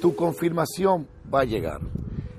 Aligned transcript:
tu 0.00 0.14
confirmación 0.14 1.06
va 1.32 1.40
a 1.40 1.44
llegar. 1.44 1.80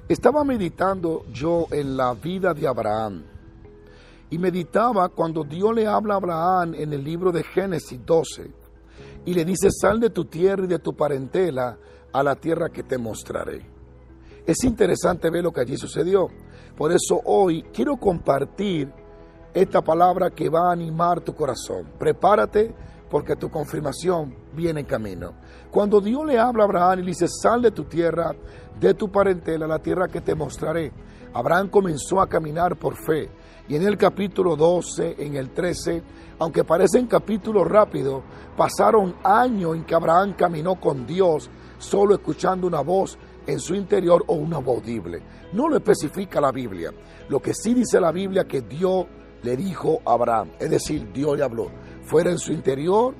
Estaba 0.07 0.43
meditando 0.43 1.25
yo 1.31 1.67
en 1.71 1.95
la 1.95 2.13
vida 2.13 2.53
de 2.53 2.67
Abraham 2.67 3.23
y 4.29 4.37
meditaba 4.37 5.09
cuando 5.09 5.43
Dios 5.43 5.73
le 5.75 5.85
habla 5.85 6.15
a 6.15 6.17
Abraham 6.17 6.73
en 6.75 6.93
el 6.93 7.03
libro 7.03 7.31
de 7.31 7.43
Génesis 7.43 7.99
12 8.05 8.51
y 9.25 9.33
le 9.33 9.45
dice, 9.45 9.69
sal 9.71 9.99
de 9.99 10.09
tu 10.09 10.25
tierra 10.25 10.63
y 10.63 10.67
de 10.67 10.79
tu 10.79 10.95
parentela 10.95 11.77
a 12.11 12.23
la 12.23 12.35
tierra 12.35 12.69
que 12.69 12.83
te 12.83 12.97
mostraré. 12.97 13.65
Es 14.45 14.63
interesante 14.63 15.29
ver 15.29 15.43
lo 15.43 15.51
que 15.51 15.61
allí 15.61 15.77
sucedió. 15.77 16.27
Por 16.75 16.91
eso 16.91 17.21
hoy 17.25 17.63
quiero 17.73 17.97
compartir 17.97 18.91
esta 19.53 19.83
palabra 19.83 20.31
que 20.31 20.49
va 20.49 20.69
a 20.69 20.73
animar 20.73 21.21
tu 21.21 21.35
corazón. 21.35 21.87
Prepárate 21.99 22.73
porque 23.09 23.35
tu 23.35 23.49
confirmación 23.49 24.35
viene 24.59 24.81
en 24.81 24.85
camino. 24.85 25.33
Cuando 25.71 26.01
Dios 26.01 26.25
le 26.25 26.37
habla 26.37 26.63
a 26.63 26.65
Abraham 26.65 26.99
y 26.99 27.01
le 27.03 27.07
dice, 27.07 27.27
sal 27.27 27.61
de 27.61 27.71
tu 27.71 27.85
tierra, 27.85 28.35
de 28.79 28.93
tu 28.93 29.09
parentela, 29.09 29.65
la 29.65 29.79
tierra 29.79 30.07
que 30.07 30.21
te 30.21 30.35
mostraré, 30.35 30.91
Abraham 31.33 31.69
comenzó 31.69 32.19
a 32.19 32.27
caminar 32.27 32.75
por 32.75 32.95
fe. 32.95 33.29
Y 33.69 33.75
en 33.75 33.83
el 33.83 33.97
capítulo 33.97 34.55
12, 34.55 35.15
en 35.19 35.35
el 35.35 35.51
13, 35.51 36.03
aunque 36.39 36.63
parecen 36.63 37.07
capítulos 37.07 37.67
rápidos, 37.67 38.23
pasaron 38.57 39.15
años 39.23 39.75
en 39.75 39.85
que 39.85 39.95
Abraham 39.95 40.33
caminó 40.37 40.75
con 40.75 41.05
Dios, 41.05 41.49
solo 41.77 42.15
escuchando 42.15 42.67
una 42.67 42.81
voz 42.81 43.17
en 43.47 43.59
su 43.59 43.75
interior 43.75 44.23
o 44.27 44.33
una 44.33 44.57
audible. 44.57 45.21
No 45.53 45.69
lo 45.69 45.77
especifica 45.77 46.41
la 46.41 46.51
Biblia. 46.51 46.91
Lo 47.29 47.39
que 47.39 47.53
sí 47.53 47.73
dice 47.73 48.01
la 48.01 48.11
Biblia 48.11 48.45
que 48.45 48.61
Dios 48.61 49.05
le 49.43 49.55
dijo 49.55 50.01
a 50.05 50.13
Abraham, 50.13 50.49
es 50.59 50.69
decir, 50.69 51.11
Dios 51.13 51.37
le 51.37 51.43
habló 51.43 51.71
fuera 52.09 52.31
en 52.31 52.39
su 52.39 52.51
interior 52.51 53.13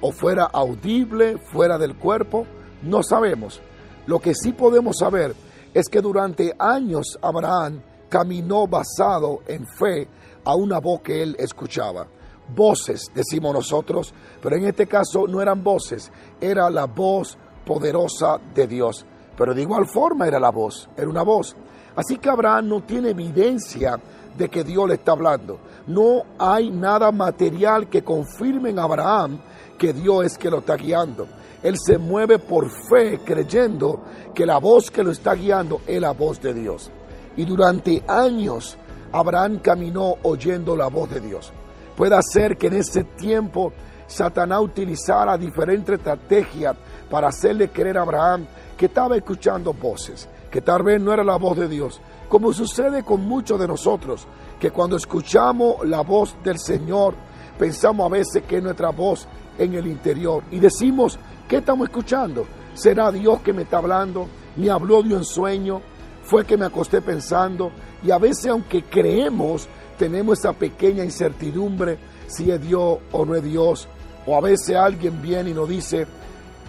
o 0.00 0.12
fuera 0.12 0.44
audible, 0.44 1.38
fuera 1.38 1.78
del 1.78 1.96
cuerpo, 1.96 2.46
no 2.82 3.02
sabemos. 3.02 3.60
Lo 4.06 4.18
que 4.20 4.34
sí 4.34 4.52
podemos 4.52 4.96
saber 4.98 5.34
es 5.72 5.88
que 5.88 6.00
durante 6.00 6.54
años 6.58 7.18
Abraham 7.20 7.80
caminó 8.08 8.66
basado 8.66 9.40
en 9.46 9.66
fe 9.66 10.06
a 10.44 10.54
una 10.54 10.78
voz 10.78 11.00
que 11.00 11.22
él 11.22 11.36
escuchaba. 11.38 12.06
Voces, 12.54 13.10
decimos 13.14 13.54
nosotros, 13.54 14.12
pero 14.42 14.56
en 14.56 14.66
este 14.66 14.86
caso 14.86 15.26
no 15.26 15.40
eran 15.40 15.64
voces, 15.64 16.12
era 16.40 16.68
la 16.68 16.84
voz 16.84 17.38
poderosa 17.64 18.38
de 18.54 18.66
Dios. 18.66 19.06
Pero 19.36 19.54
de 19.54 19.62
igual 19.62 19.86
forma 19.86 20.28
era 20.28 20.38
la 20.38 20.50
voz, 20.50 20.88
era 20.96 21.08
una 21.08 21.22
voz. 21.22 21.56
Así 21.96 22.18
que 22.18 22.28
Abraham 22.28 22.68
no 22.68 22.82
tiene 22.82 23.10
evidencia 23.10 23.98
de 24.36 24.48
que 24.48 24.64
Dios 24.64 24.88
le 24.88 24.94
está 24.94 25.12
hablando. 25.12 25.58
No 25.86 26.24
hay 26.38 26.70
nada 26.70 27.12
material 27.12 27.88
que 27.88 28.02
confirme 28.02 28.70
en 28.70 28.78
Abraham 28.78 29.38
que 29.78 29.92
Dios 29.92 30.24
es 30.24 30.38
que 30.38 30.50
lo 30.50 30.58
está 30.58 30.76
guiando. 30.76 31.26
Él 31.62 31.76
se 31.78 31.98
mueve 31.98 32.38
por 32.38 32.70
fe 32.70 33.20
creyendo 33.24 34.02
que 34.34 34.46
la 34.46 34.58
voz 34.58 34.90
que 34.90 35.02
lo 35.02 35.10
está 35.10 35.34
guiando 35.34 35.80
es 35.86 36.00
la 36.00 36.12
voz 36.12 36.40
de 36.40 36.54
Dios. 36.54 36.90
Y 37.36 37.44
durante 37.44 38.02
años 38.06 38.76
Abraham 39.12 39.58
caminó 39.60 40.16
oyendo 40.22 40.76
la 40.76 40.88
voz 40.88 41.10
de 41.10 41.20
Dios. 41.20 41.52
Puede 41.96 42.18
ser 42.22 42.56
que 42.56 42.66
en 42.66 42.74
ese 42.74 43.04
tiempo 43.04 43.72
Satanás 44.06 44.60
utilizara 44.60 45.38
diferentes 45.38 45.96
estrategias 45.96 46.76
para 47.10 47.28
hacerle 47.28 47.68
creer 47.68 47.98
a 47.98 48.02
Abraham 48.02 48.46
que 48.76 48.86
estaba 48.86 49.16
escuchando 49.16 49.72
voces, 49.72 50.28
que 50.54 50.62
tal 50.62 50.84
vez 50.84 51.00
no 51.00 51.12
era 51.12 51.24
la 51.24 51.34
voz 51.34 51.58
de 51.58 51.66
Dios, 51.66 52.00
como 52.28 52.52
sucede 52.52 53.02
con 53.02 53.22
muchos 53.26 53.58
de 53.58 53.66
nosotros, 53.66 54.24
que 54.60 54.70
cuando 54.70 54.96
escuchamos 54.96 55.84
la 55.84 56.02
voz 56.02 56.36
del 56.44 56.60
Señor, 56.60 57.16
pensamos 57.58 58.06
a 58.06 58.08
veces 58.08 58.44
que 58.44 58.58
es 58.58 58.62
nuestra 58.62 58.90
voz 58.90 59.26
en 59.58 59.74
el 59.74 59.88
interior 59.88 60.44
y 60.52 60.60
decimos, 60.60 61.18
¿qué 61.48 61.56
estamos 61.56 61.88
escuchando? 61.88 62.46
¿Será 62.72 63.10
Dios 63.10 63.40
que 63.40 63.52
me 63.52 63.62
está 63.62 63.78
hablando? 63.78 64.28
¿Me 64.54 64.70
habló 64.70 65.02
de 65.02 65.16
un 65.16 65.24
sueño? 65.24 65.80
¿Fue 66.22 66.44
que 66.44 66.56
me 66.56 66.66
acosté 66.66 67.02
pensando? 67.02 67.72
Y 68.04 68.12
a 68.12 68.18
veces 68.18 68.46
aunque 68.46 68.84
creemos, 68.84 69.66
tenemos 69.98 70.38
esa 70.38 70.52
pequeña 70.52 71.02
incertidumbre 71.02 71.98
si 72.28 72.52
es 72.52 72.62
Dios 72.62 72.98
o 73.10 73.26
no 73.26 73.34
es 73.34 73.42
Dios. 73.42 73.88
O 74.24 74.36
a 74.36 74.40
veces 74.40 74.76
alguien 74.76 75.20
viene 75.20 75.50
y 75.50 75.54
nos 75.54 75.68
dice, 75.68 76.06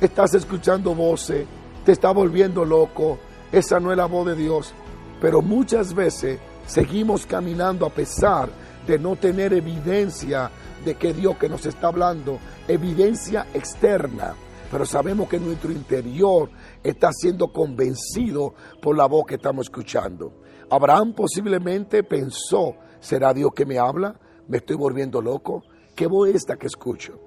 estás 0.01 0.34
escuchando 0.34 0.95
voces, 0.95 1.45
te 1.85 1.91
está 1.91 2.09
volviendo 2.09 2.66
loco, 2.66 3.19
esa 3.60 3.80
no 3.80 3.92
es 3.92 3.98
la 3.98 4.06
voz 4.06 4.28
de 4.28 4.36
Dios. 4.36 4.74
Pero 5.22 5.42
muchas 5.42 5.94
veces 5.94 6.40
seguimos 6.68 7.26
caminando 7.26 7.86
a 7.86 7.90
pesar 7.90 8.50
de 8.86 9.00
no 9.00 9.16
tener 9.16 9.54
evidencia 9.54 10.52
de 10.84 10.96
que 10.96 11.14
Dios 11.14 11.38
que 11.38 11.50
nos 11.50 11.66
está 11.66 11.88
hablando, 11.88 12.38
evidencia 12.68 13.48
externa, 13.54 14.36
pero 14.72 14.86
sabemos 14.86 15.30
que 15.30 15.40
nuestro 15.40 15.72
interior 15.72 16.50
está 16.84 17.12
siendo 17.12 17.48
convencido 17.48 18.54
por 18.82 18.98
la 18.98 19.08
voz 19.08 19.26
que 19.26 19.36
estamos 19.36 19.68
escuchando. 19.68 20.42
Abraham 20.70 21.14
posiblemente 21.14 22.04
pensó, 22.04 22.76
¿será 23.00 23.34
Dios 23.34 23.52
que 23.56 23.66
me 23.66 23.80
habla? 23.80 24.20
¿Me 24.48 24.58
estoy 24.58 24.76
volviendo 24.76 25.22
loco? 25.22 25.64
¿Qué 25.96 26.08
voz 26.08 26.30
esta 26.30 26.58
que 26.58 26.68
escucho? 26.68 27.20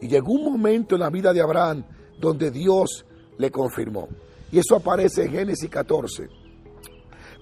Y 0.00 0.08
llegó 0.08 0.32
un 0.32 0.44
momento 0.52 0.96
en 0.96 1.00
la 1.00 1.10
vida 1.10 1.32
de 1.32 1.40
Abraham 1.40 1.84
donde 2.18 2.50
Dios 2.50 3.06
le 3.38 3.50
confirmó. 3.50 4.08
Y 4.52 4.58
eso 4.60 4.76
aparece 4.76 5.24
en 5.24 5.32
Génesis 5.32 5.68
14 5.68 6.42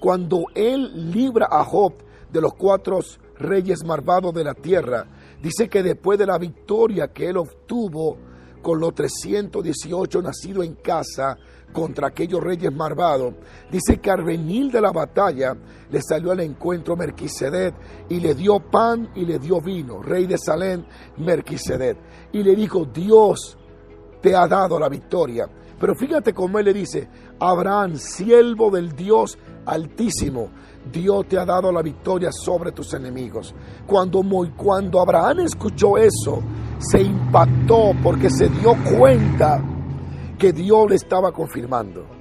cuando 0.00 0.46
él 0.54 1.12
libra 1.12 1.46
a 1.50 1.62
Job 1.62 1.92
de 2.32 2.40
los 2.40 2.54
cuatro 2.54 3.00
reyes 3.38 3.84
malvados 3.84 4.34
de 4.34 4.42
la 4.42 4.54
tierra, 4.54 5.06
dice 5.42 5.68
que 5.68 5.82
después 5.82 6.18
de 6.18 6.26
la 6.26 6.38
victoria 6.38 7.08
que 7.08 7.28
él 7.28 7.36
obtuvo 7.36 8.16
con 8.62 8.80
los 8.80 8.94
318 8.94 10.22
nacidos 10.22 10.64
en 10.64 10.74
casa 10.76 11.36
contra 11.72 12.08
aquellos 12.08 12.42
reyes 12.42 12.72
malvados, 12.72 13.34
dice 13.70 13.98
que 13.98 14.10
al 14.10 14.24
venir 14.24 14.72
de 14.72 14.80
la 14.80 14.90
batalla 14.90 15.56
le 15.90 16.02
salió 16.02 16.32
al 16.32 16.40
encuentro 16.40 16.96
Merquisedet 16.96 17.74
y 18.08 18.20
le 18.20 18.34
dio 18.34 18.58
pan 18.58 19.10
y 19.14 19.24
le 19.24 19.38
dio 19.38 19.60
vino, 19.60 20.02
rey 20.02 20.26
de 20.26 20.38
Salem, 20.38 20.84
Merquisedet, 21.18 21.96
y 22.32 22.42
le 22.42 22.56
dijo, 22.56 22.86
Dios 22.86 23.56
te 24.20 24.34
ha 24.34 24.46
dado 24.46 24.78
la 24.78 24.88
victoria. 24.88 25.48
Pero 25.80 25.94
fíjate 25.94 26.34
cómo 26.34 26.58
él 26.58 26.66
le 26.66 26.74
dice, 26.74 27.08
Abraham, 27.40 27.96
siervo 27.96 28.70
del 28.70 28.94
Dios 28.94 29.38
Altísimo, 29.64 30.50
Dios 30.92 31.26
te 31.26 31.38
ha 31.38 31.44
dado 31.44 31.72
la 31.72 31.80
victoria 31.80 32.30
sobre 32.32 32.72
tus 32.72 32.92
enemigos. 32.92 33.54
Cuando, 33.86 34.22
cuando 34.56 35.00
Abraham 35.00 35.40
escuchó 35.40 35.96
eso, 35.96 36.42
se 36.78 37.00
impactó 37.00 37.92
porque 38.02 38.28
se 38.30 38.48
dio 38.48 38.74
cuenta 38.96 39.62
que 40.38 40.52
Dios 40.52 40.88
le 40.88 40.96
estaba 40.96 41.32
confirmando. 41.32 42.19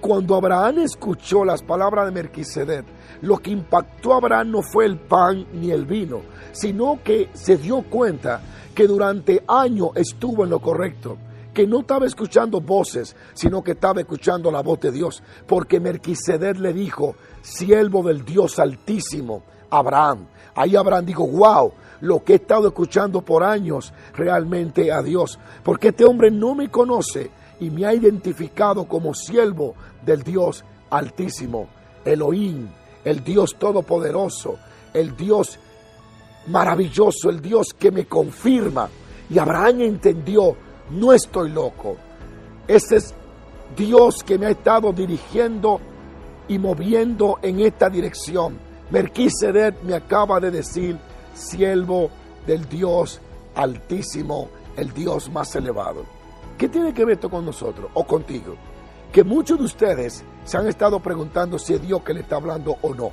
Cuando 0.00 0.36
Abraham 0.36 0.78
escuchó 0.78 1.44
las 1.44 1.62
palabras 1.62 2.06
de 2.06 2.12
Merquisedec, 2.12 2.84
lo 3.22 3.38
que 3.38 3.50
impactó 3.50 4.14
a 4.14 4.18
Abraham 4.18 4.52
no 4.52 4.62
fue 4.62 4.86
el 4.86 4.96
pan 4.96 5.46
ni 5.52 5.72
el 5.72 5.86
vino, 5.86 6.20
sino 6.52 7.00
que 7.02 7.28
se 7.32 7.56
dio 7.56 7.82
cuenta 7.82 8.40
que 8.74 8.86
durante 8.86 9.42
años 9.48 9.90
estuvo 9.96 10.44
en 10.44 10.50
lo 10.50 10.60
correcto 10.60 11.18
que 11.52 11.66
no 11.66 11.80
estaba 11.80 12.06
escuchando 12.06 12.60
voces, 12.60 13.16
sino 13.34 13.64
que 13.64 13.72
estaba 13.72 14.00
escuchando 14.00 14.48
la 14.52 14.62
voz 14.62 14.78
de 14.78 14.92
Dios, 14.92 15.20
porque 15.44 15.80
Merquisedec 15.80 16.56
le 16.58 16.72
dijo, 16.72 17.16
siervo 17.42 18.04
del 18.04 18.24
Dios 18.24 18.60
altísimo, 18.60 19.42
Abraham. 19.68 20.28
Ahí 20.54 20.76
Abraham 20.76 21.06
dijo, 21.06 21.26
wow, 21.26 21.72
lo 22.00 22.22
que 22.22 22.34
he 22.34 22.36
estado 22.36 22.68
escuchando 22.68 23.22
por 23.22 23.42
años 23.42 23.92
realmente 24.14 24.92
a 24.92 25.02
Dios, 25.02 25.40
porque 25.64 25.88
este 25.88 26.04
hombre 26.04 26.30
no 26.30 26.54
me 26.54 26.70
conoce 26.70 27.32
y 27.60 27.70
me 27.70 27.86
ha 27.86 27.94
identificado 27.94 28.86
como 28.86 29.14
siervo 29.14 29.74
del 30.04 30.22
Dios 30.22 30.64
altísimo, 30.90 31.68
Elohim, 32.04 32.68
el 33.04 33.22
Dios 33.22 33.56
todopoderoso, 33.58 34.58
el 34.94 35.16
Dios 35.16 35.58
maravilloso, 36.46 37.30
el 37.30 37.40
Dios 37.40 37.74
que 37.78 37.90
me 37.90 38.06
confirma. 38.06 38.88
Y 39.30 39.38
Abraham 39.38 39.80
entendió 39.82 40.56
no 40.90 41.12
estoy 41.12 41.50
loco. 41.50 41.96
Ese 42.66 42.96
es 42.96 43.14
Dios 43.76 44.22
que 44.24 44.38
me 44.38 44.46
ha 44.46 44.50
estado 44.50 44.92
dirigiendo 44.92 45.80
y 46.48 46.58
moviendo 46.58 47.38
en 47.42 47.60
esta 47.60 47.90
dirección. 47.90 48.58
Merquisedec 48.90 49.82
me 49.82 49.94
acaba 49.94 50.40
de 50.40 50.50
decir, 50.50 50.98
siervo 51.34 52.10
del 52.46 52.66
Dios 52.68 53.20
altísimo, 53.54 54.48
el 54.76 54.92
Dios 54.94 55.30
más 55.30 55.54
elevado. 55.56 56.17
¿Qué 56.58 56.68
tiene 56.68 56.92
que 56.92 57.04
ver 57.04 57.14
esto 57.14 57.30
con 57.30 57.46
nosotros 57.46 57.88
o 57.94 58.04
contigo? 58.04 58.56
Que 59.12 59.22
muchos 59.22 59.58
de 59.58 59.64
ustedes 59.64 60.24
se 60.44 60.56
han 60.56 60.66
estado 60.66 60.98
preguntando 60.98 61.56
si 61.56 61.74
es 61.74 61.80
Dios 61.80 62.02
que 62.02 62.12
le 62.12 62.20
está 62.20 62.34
hablando 62.34 62.76
o 62.82 62.94
no. 62.94 63.12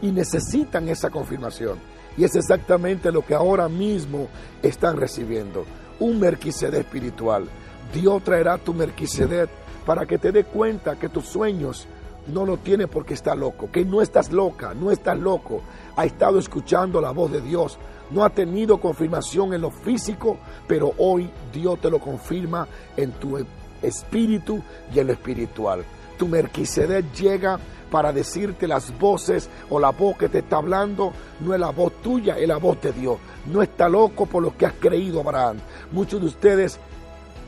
Y 0.00 0.12
necesitan 0.12 0.88
esa 0.88 1.10
confirmación. 1.10 1.78
Y 2.16 2.22
es 2.22 2.36
exactamente 2.36 3.10
lo 3.10 3.22
que 3.26 3.34
ahora 3.34 3.68
mismo 3.68 4.28
están 4.62 4.96
recibiendo 4.96 5.64
un 5.98 6.20
Merquisedec 6.20 6.86
espiritual. 6.86 7.48
Dios 7.92 8.22
traerá 8.22 8.58
tu 8.58 8.72
Merquisedec 8.72 9.50
para 9.84 10.06
que 10.06 10.18
te 10.18 10.30
dé 10.30 10.44
cuenta 10.44 10.96
que 10.96 11.08
tus 11.08 11.26
sueños 11.26 11.88
no 12.26 12.44
lo 12.44 12.56
tiene 12.58 12.88
porque 12.88 13.14
está 13.14 13.34
loco, 13.34 13.70
que 13.70 13.84
no 13.84 14.00
estás 14.00 14.32
loca, 14.32 14.74
no 14.74 14.90
estás 14.90 15.18
loco, 15.18 15.62
ha 15.96 16.04
estado 16.04 16.38
escuchando 16.38 17.00
la 17.00 17.10
voz 17.10 17.32
de 17.32 17.40
Dios, 17.40 17.78
no 18.10 18.24
ha 18.24 18.30
tenido 18.30 18.78
confirmación 18.78 19.54
en 19.54 19.60
lo 19.60 19.70
físico, 19.70 20.38
pero 20.66 20.92
hoy 20.98 21.30
Dios 21.52 21.80
te 21.80 21.90
lo 21.90 21.98
confirma 21.98 22.66
en 22.96 23.12
tu 23.12 23.44
espíritu 23.82 24.62
y 24.94 24.98
en 24.98 25.08
lo 25.08 25.12
espiritual. 25.12 25.84
Tu 26.18 26.28
Merquisedec 26.28 27.12
llega 27.12 27.58
para 27.90 28.12
decirte 28.12 28.66
las 28.66 28.96
voces 28.98 29.48
o 29.70 29.78
la 29.78 29.90
voz 29.90 30.16
que 30.16 30.28
te 30.28 30.38
está 30.38 30.56
hablando, 30.56 31.12
no 31.40 31.54
es 31.54 31.60
la 31.60 31.70
voz 31.70 31.92
tuya, 32.02 32.38
es 32.38 32.48
la 32.48 32.56
voz 32.56 32.80
de 32.80 32.92
Dios. 32.92 33.18
No 33.46 33.62
está 33.62 33.88
loco 33.88 34.26
por 34.26 34.42
lo 34.42 34.56
que 34.56 34.66
has 34.66 34.74
creído, 34.74 35.20
Abraham. 35.20 35.58
Muchos 35.92 36.20
de 36.20 36.26
ustedes, 36.26 36.78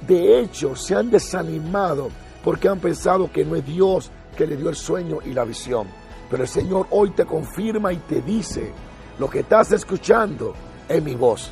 de 0.06 0.40
hecho, 0.40 0.76
se 0.76 0.94
han 0.94 1.10
desanimado 1.10 2.10
porque 2.44 2.68
han 2.68 2.78
pensado 2.78 3.30
que 3.30 3.44
no 3.44 3.56
es 3.56 3.66
Dios 3.66 4.10
que 4.36 4.46
le 4.46 4.56
dio 4.56 4.68
el 4.68 4.76
sueño 4.76 5.18
y 5.24 5.32
la 5.32 5.44
visión. 5.44 5.88
Pero 6.30 6.42
el 6.42 6.48
Señor 6.48 6.86
hoy 6.90 7.10
te 7.10 7.24
confirma 7.24 7.92
y 7.92 7.96
te 7.98 8.20
dice, 8.20 8.72
lo 9.18 9.28
que 9.30 9.40
estás 9.40 9.72
escuchando 9.72 10.54
es 10.88 11.02
mi 11.02 11.14
voz. 11.14 11.50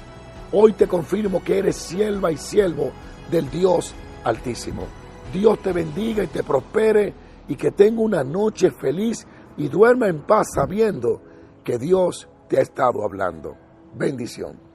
Hoy 0.53 0.73
te 0.75 0.87
confirmo 0.87 1.43
que 1.43 1.59
eres 1.59 1.77
sierva 1.77 2.31
y 2.31 2.37
siervo 2.37 2.93
del 3.31 3.51
Dios 3.51 3.95
Altísimo. 4.25 4.87
Dios 5.33 5.59
te 5.61 5.73
bendiga 5.73 6.25
y 6.25 6.29
te 6.29 6.43
prospere 6.43 7.13
y 7.47 7.57
que 7.57 7.73
tenga 7.73 8.01
una 8.01 8.25
noche 8.25 8.71
feliz 8.71 9.27
y 9.57 9.69
duerma 9.69 10.09
en 10.09 10.23
paz 10.23 10.49
sabiendo 10.55 11.21
que 11.63 11.79
Dios 11.79 12.29
te 12.49 12.59
ha 12.59 12.63
estado 12.63 13.05
hablando. 13.05 13.57
Bendición. 13.95 14.74